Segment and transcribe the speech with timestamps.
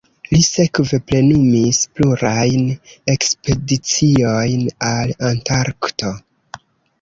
[0.29, 2.63] Li sekve plenumis plurajn
[3.15, 6.13] ekspediciojn al Antarkto.